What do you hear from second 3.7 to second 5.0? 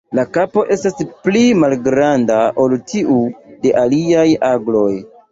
aliaj agloj.